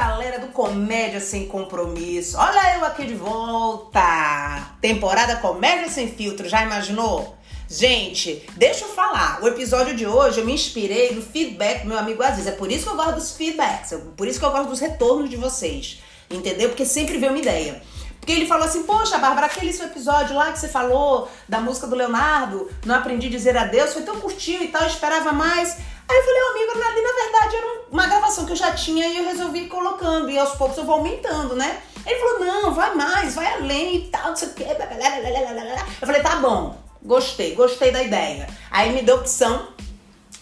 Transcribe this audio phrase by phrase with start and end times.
[0.00, 2.38] galera do Comédia Sem Compromisso.
[2.38, 4.70] Olha eu aqui de volta.
[4.80, 7.36] Temporada Comédia Sem Filtro, já imaginou?
[7.68, 9.42] Gente, deixa eu falar.
[9.42, 12.46] O episódio de hoje eu me inspirei no feedback do meu amigo Aziz.
[12.46, 14.78] É por isso que eu gosto dos feedbacks, é por isso que eu gosto dos
[14.78, 16.00] retornos de vocês.
[16.30, 16.68] Entendeu?
[16.68, 17.82] Porque sempre vem uma ideia.
[18.20, 21.88] Porque ele falou assim, poxa, Bárbara, aquele seu episódio lá que você falou da música
[21.88, 25.76] do Leonardo, não aprendi a dizer adeus, foi tão curtinho e tal, eu esperava mais.
[26.08, 29.06] Aí eu falei, oh, amigo, ali na verdade era uma gravação que eu já tinha
[29.06, 30.30] e eu resolvi ir colocando.
[30.30, 31.82] E aos poucos eu vou aumentando, né?
[32.06, 34.64] Ele falou, não, vai mais, vai além e tal, não sei o quê.
[36.00, 38.48] Eu falei, tá bom, gostei, gostei da ideia.
[38.70, 39.68] Aí me deu opção,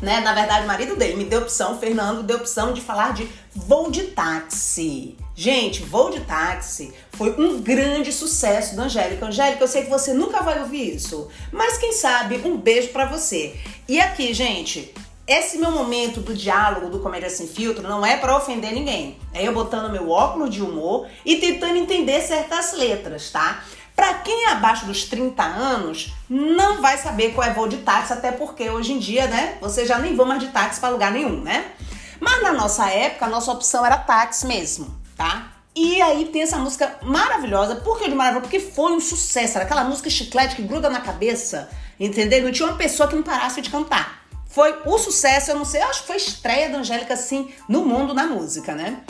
[0.00, 0.20] né?
[0.20, 3.90] Na verdade, o marido dele me deu opção, Fernando deu opção de falar de voo
[3.90, 5.18] de táxi.
[5.34, 9.26] Gente, voo de táxi foi um grande sucesso da Angélica.
[9.26, 13.04] Angélica, eu sei que você nunca vai ouvir isso, mas quem sabe um beijo para
[13.04, 13.54] você.
[13.86, 14.94] E aqui, gente,
[15.32, 19.16] esse meu momento do diálogo do Comédia Sem Filtro não é para ofender ninguém.
[19.32, 23.62] É eu botando meu óculos de humor e tentando entender certas letras, tá?
[23.94, 28.12] Para quem é abaixo dos 30 anos, não vai saber qual é voo de táxi,
[28.12, 31.12] até porque hoje em dia, né, você já nem vão mais de táxi para lugar
[31.12, 31.72] nenhum, né?
[32.18, 35.52] Mas na nossa época, a nossa opção era táxi mesmo, tá?
[35.76, 37.76] E aí tem essa música maravilhosa.
[37.76, 38.48] Por que de maravilhosa?
[38.48, 39.56] Porque foi um sucesso.
[39.56, 42.42] Era aquela música chiclete que gruda na cabeça, entendeu?
[42.42, 44.19] Não tinha uma pessoa que não parasse de cantar.
[44.50, 47.84] Foi o sucesso, eu não sei, eu acho que foi estreia da Angélica, assim, no
[47.84, 49.00] mundo na música, né?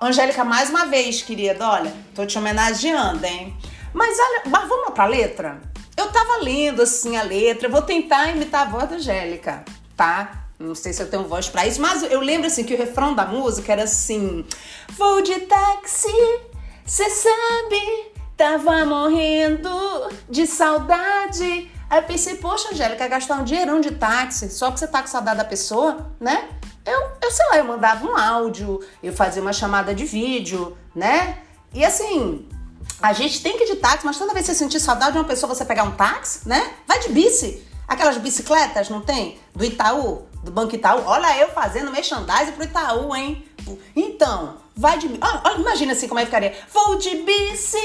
[0.00, 3.56] Angélica, mais uma vez, querida, olha, tô te homenageando, hein?
[3.92, 5.60] Mas olha, mas vamos pra letra?
[5.96, 9.64] Eu tava lendo, assim, a letra, eu vou tentar imitar a voz da Angélica,
[9.96, 10.46] tá?
[10.58, 13.14] Não sei se eu tenho voz para isso, mas eu lembro assim que o refrão
[13.14, 14.44] da música era assim:
[14.96, 16.08] Vou de táxi,
[16.86, 19.68] cê sabe, tava morrendo
[20.30, 21.70] de saudade.
[21.88, 25.08] Aí eu pensei, poxa, Angélica, gastar um dinheirão de táxi só porque você tá com
[25.08, 26.48] saudade da pessoa, né?
[26.84, 31.38] Eu, eu sei lá, eu mandava um áudio, eu fazia uma chamada de vídeo, né?
[31.72, 32.48] E assim,
[33.00, 35.18] a gente tem que ir de táxi, mas toda vez que você sentir saudade de
[35.18, 36.74] uma pessoa, você pegar um táxi, né?
[36.86, 37.64] Vai de bici.
[37.86, 39.38] Aquelas bicicletas, não tem?
[39.54, 41.02] Do Itaú, do Banco Itaú.
[41.06, 43.46] Olha eu fazendo merchandising pro Itaú, hein?
[43.94, 45.08] Então, vai de.
[45.58, 46.56] Imagina assim como é que ficaria.
[46.72, 47.78] Vou de bici,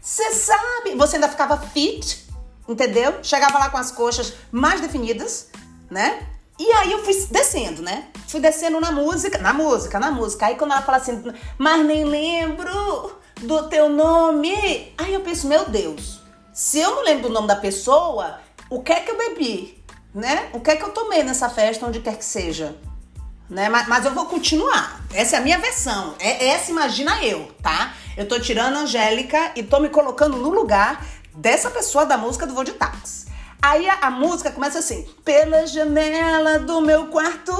[0.00, 0.96] você sabe.
[0.96, 2.27] Você ainda ficava fit,
[2.68, 3.18] entendeu?
[3.22, 5.48] Chegava lá com as coxas mais definidas,
[5.90, 6.26] né?
[6.58, 8.08] E aí eu fui descendo, né?
[8.26, 10.46] Fui descendo na música, na música, na música.
[10.46, 11.22] Aí quando ela fala assim,
[11.56, 14.92] mas nem lembro do teu nome.
[14.98, 16.20] Aí eu penso, meu Deus,
[16.52, 19.82] se eu não lembro do nome da pessoa, o que é que eu bebi?
[20.12, 20.48] Né?
[20.52, 22.76] O que é que eu tomei nessa festa, onde quer que seja?
[23.48, 23.68] Né?
[23.68, 25.00] Mas, mas eu vou continuar.
[25.14, 26.14] Essa é a minha versão.
[26.18, 27.94] É, essa imagina eu, tá?
[28.16, 32.46] Eu tô tirando a Angélica e tô me colocando no lugar dessa pessoa da música
[32.46, 33.28] do Voo de Táxi.
[33.60, 37.52] Aí a, a, música começa assim: pela janela do meu quarto,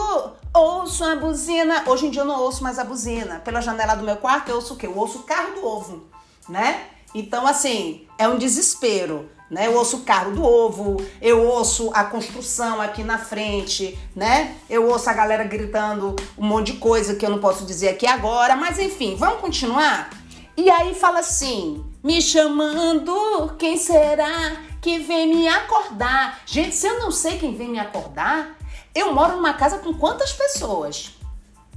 [0.54, 1.84] ouço a buzina.
[1.86, 3.40] Hoje em dia eu não ouço mais a buzina.
[3.40, 4.86] Pela janela do meu quarto, eu ouço o quê?
[4.86, 6.06] Eu ouço o carro do ovo,
[6.48, 6.84] né?
[7.14, 9.28] Então, assim, é um desespero.
[9.50, 9.66] Né?
[9.66, 14.56] Eu ouço o carro do ovo, eu ouço a construção aqui na frente, né?
[14.68, 18.06] Eu ouço a galera gritando um monte de coisa que eu não posso dizer aqui
[18.06, 20.10] agora, mas enfim, vamos continuar?
[20.54, 26.40] E aí fala assim: me chamando, quem será que vem me acordar?
[26.46, 28.56] Gente, se eu não sei quem vem me acordar,
[28.94, 31.18] eu moro numa casa com quantas pessoas,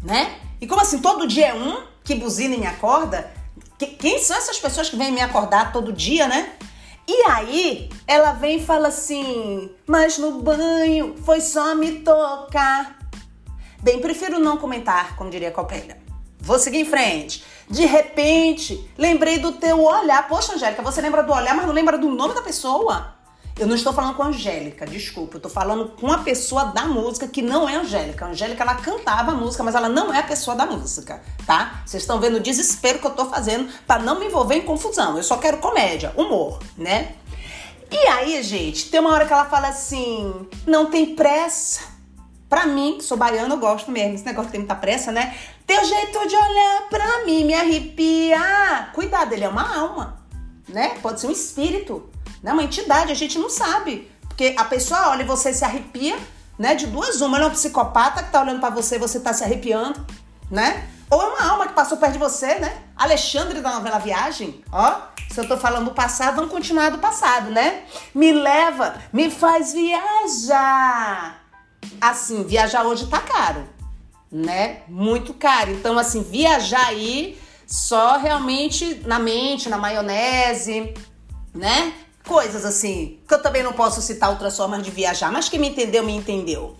[0.03, 0.39] né?
[0.59, 3.31] E como assim, todo dia é um que buzina e me acorda?
[3.77, 6.53] Quem são essas pessoas que vêm me acordar todo dia, né?
[7.07, 12.99] E aí, ela vem e fala assim: Mas no banho foi só me tocar.
[13.81, 15.97] Bem, prefiro não comentar, como diria a Copeira.
[16.41, 17.43] Vou seguir em frente.
[17.69, 20.27] De repente, lembrei do teu olhar.
[20.27, 23.13] Poxa, Angélica, você lembra do olhar, mas não lembra do nome da pessoa?
[23.59, 25.35] Eu não estou falando com a Angélica, desculpa.
[25.35, 28.25] Eu estou falando com a pessoa da música que não é a Angélica.
[28.25, 31.83] A Angélica, ela cantava a música, mas ela não é a pessoa da música, tá?
[31.85, 35.15] Vocês estão vendo o desespero que eu estou fazendo para não me envolver em confusão.
[35.15, 37.15] Eu só quero comédia, humor, né?
[37.91, 41.90] E aí, gente, tem uma hora que ela fala assim: não tem pressa.
[42.51, 44.15] Pra mim, que sou baiana, eu gosto mesmo.
[44.15, 45.33] Esse negócio tem muita pressa, né?
[45.65, 48.89] Teu jeito de olhar pra mim me arrepia.
[48.93, 50.21] Cuidado, ele é uma alma,
[50.67, 50.89] né?
[51.01, 52.09] Pode ser um espírito,
[52.43, 52.51] né?
[52.51, 54.11] Uma entidade, a gente não sabe.
[54.27, 56.19] Porque a pessoa olha e você se arrepia,
[56.59, 56.75] né?
[56.75, 57.37] De duas uma.
[57.37, 60.05] Ele é um psicopata que tá olhando para você e você tá se arrepiando,
[60.51, 60.89] né?
[61.09, 62.83] Ou é uma alma que passou perto de você, né?
[62.97, 65.03] Alexandre da novela Viagem, ó.
[65.29, 67.83] Se eu tô falando do passado, vamos continuar do passado, né?
[68.13, 71.40] Me leva, me faz viajar
[71.99, 73.67] assim, viajar hoje tá caro,
[74.31, 74.81] né?
[74.87, 75.71] Muito caro.
[75.71, 80.93] Então, assim, viajar aí só realmente na mente, na maionese,
[81.53, 81.93] né?
[82.25, 85.69] Coisas assim, que eu também não posso citar outras formas de viajar, mas quem me
[85.69, 86.77] entendeu, me entendeu.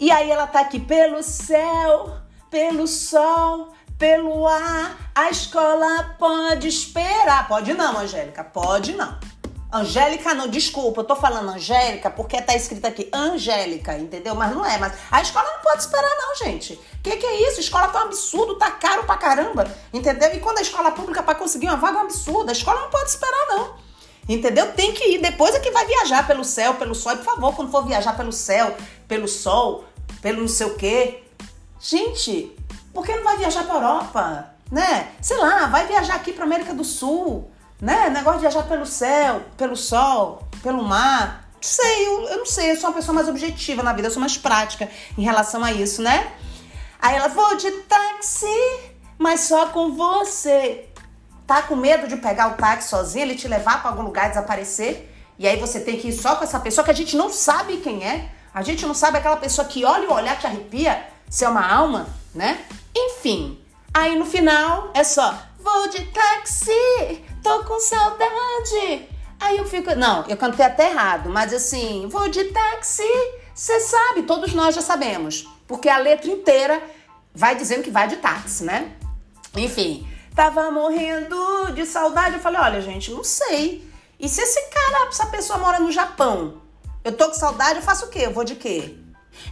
[0.00, 2.16] E aí ela tá aqui pelo céu,
[2.50, 7.46] pelo sol, pelo ar, a escola pode esperar.
[7.46, 9.16] Pode não, Angélica, pode não.
[9.72, 14.34] Angélica não, desculpa, eu tô falando Angélica porque tá escrito aqui Angélica, entendeu?
[14.34, 16.78] Mas não é, mas a escola não pode esperar não, gente.
[17.02, 17.60] Que que é isso?
[17.60, 20.30] Escola tá um absurdo, tá caro pra caramba, entendeu?
[20.34, 22.90] E quando a escola pública para conseguir uma vaga é um absurdo, a escola não
[22.90, 23.74] pode esperar não.
[24.28, 24.70] Entendeu?
[24.72, 27.56] Tem que ir, depois é que vai viajar pelo céu, pelo sol, e por favor,
[27.56, 28.76] quando for viajar pelo céu,
[29.08, 29.84] pelo sol,
[30.20, 31.24] pelo não sei o quê.
[31.80, 32.54] Gente,
[32.92, 34.50] por que não vai viajar pra Europa?
[34.70, 35.12] Né?
[35.22, 37.50] Sei lá, vai viajar aqui pra América do Sul
[37.82, 38.08] né?
[38.08, 41.48] Negócio de viajar pelo céu, pelo sol, pelo mar.
[41.54, 44.12] Não sei, eu, eu não sei, eu sou uma pessoa mais objetiva na vida, eu
[44.12, 44.88] sou mais prática
[45.18, 46.32] em relação a isso, né?
[47.00, 48.46] Aí ela, vou de táxi,
[49.18, 50.88] mas só com você.
[51.44, 54.28] Tá com medo de pegar o táxi sozinho, ele te levar para algum lugar e
[54.28, 55.12] desaparecer?
[55.36, 57.78] E aí você tem que ir só com essa pessoa que a gente não sabe
[57.78, 58.30] quem é.
[58.54, 61.66] A gente não sabe aquela pessoa que olha o olhar te arrepia, se é uma
[61.66, 62.64] alma, né?
[62.94, 63.58] Enfim.
[63.92, 69.08] Aí no final é só, vou de táxi, tô com saudade.
[69.40, 73.02] Aí eu fico, não, eu cantei até errado, mas assim, vou de táxi.
[73.54, 76.82] Você sabe, todos nós já sabemos, porque a letra inteira
[77.34, 78.92] vai dizendo que vai de táxi, né?
[79.56, 82.36] Enfim, tava morrendo de saudade.
[82.36, 83.86] Eu falei, olha, gente, não sei.
[84.18, 86.62] E se esse cara, essa pessoa mora no Japão?
[87.04, 88.20] Eu tô com saudade, eu faço o quê?
[88.22, 88.96] Eu vou de quê?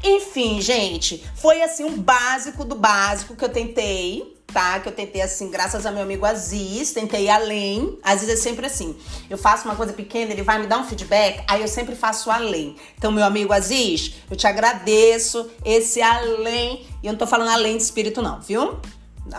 [0.04, 4.80] Enfim, gente, foi assim um básico do básico que eu tentei tá?
[4.80, 7.98] Que eu tentei assim, graças ao meu amigo Aziz, tentei além.
[8.02, 8.96] Aziz é sempre assim.
[9.28, 12.30] Eu faço uma coisa pequena, ele vai me dar um feedback, aí eu sempre faço
[12.30, 12.76] além.
[12.98, 16.86] Então, meu amigo Aziz, eu te agradeço esse além.
[17.02, 18.78] E eu não tô falando além de espírito, não, viu?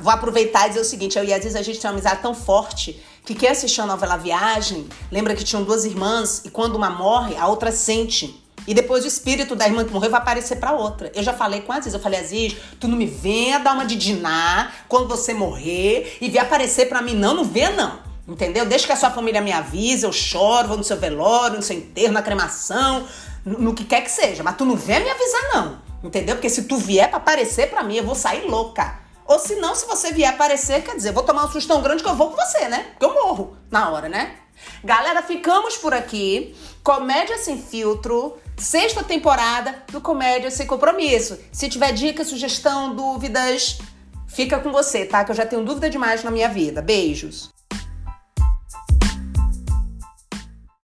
[0.01, 2.33] Vou aproveitar e dizer o seguinte: eu e Aziz, a gente tem uma amizade tão
[2.33, 6.89] forte que quem assistiu a novela Viagem lembra que tinham duas irmãs e quando uma
[6.89, 8.41] morre, a outra sente.
[8.67, 11.11] E depois o espírito da irmã que morreu vai aparecer para outra.
[11.15, 13.95] Eu já falei com a eu falei, Aziz, tu não me venha dar uma de
[13.95, 17.15] dinar quando você morrer e vir aparecer para mim.
[17.15, 17.99] Não, não vê não.
[18.27, 18.65] Entendeu?
[18.65, 21.75] Deixa que a sua família me avise, eu choro, vou no seu velório, no seu
[21.75, 23.05] enterro, na cremação,
[23.43, 24.43] no, no que quer que seja.
[24.43, 25.81] Mas tu não vem me avisar não.
[26.03, 26.35] Entendeu?
[26.35, 28.99] Porque se tu vier para aparecer para mim, eu vou sair louca.
[29.25, 31.81] Ou se não, se você vier aparecer, quer dizer, eu vou tomar um susto tão
[31.81, 32.87] grande que eu vou com você, né?
[32.91, 34.35] Porque eu morro na hora, né?
[34.83, 36.55] Galera, ficamos por aqui.
[36.83, 41.37] Comédia sem filtro, sexta temporada do Comédia sem compromisso.
[41.51, 43.79] Se tiver dica, sugestão, dúvidas,
[44.27, 45.23] fica com você, tá?
[45.23, 46.81] Que eu já tenho dúvida demais na minha vida.
[46.81, 47.51] Beijos.